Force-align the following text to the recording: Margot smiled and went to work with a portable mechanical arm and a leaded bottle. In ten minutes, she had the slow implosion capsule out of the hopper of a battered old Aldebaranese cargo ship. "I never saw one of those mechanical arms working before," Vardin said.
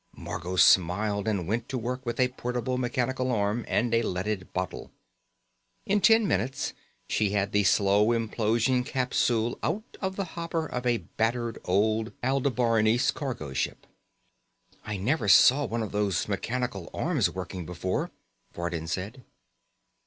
Margot 0.17 0.55
smiled 0.55 1.27
and 1.27 1.47
went 1.47 1.69
to 1.69 1.77
work 1.77 2.03
with 2.07 2.19
a 2.19 2.29
portable 2.29 2.75
mechanical 2.79 3.31
arm 3.31 3.63
and 3.67 3.93
a 3.93 4.01
leaded 4.01 4.51
bottle. 4.51 4.89
In 5.85 6.01
ten 6.01 6.27
minutes, 6.27 6.73
she 7.07 7.33
had 7.33 7.51
the 7.51 7.63
slow 7.63 8.07
implosion 8.07 8.83
capsule 8.83 9.59
out 9.61 9.97
of 10.01 10.15
the 10.15 10.23
hopper 10.33 10.65
of 10.65 10.87
a 10.87 10.97
battered 11.17 11.59
old 11.65 12.13
Aldebaranese 12.23 13.13
cargo 13.13 13.53
ship. 13.53 13.85
"I 14.83 14.97
never 14.97 15.27
saw 15.29 15.65
one 15.65 15.83
of 15.83 15.91
those 15.91 16.27
mechanical 16.27 16.89
arms 16.95 17.29
working 17.29 17.67
before," 17.67 18.09
Vardin 18.55 18.87
said. 18.87 19.23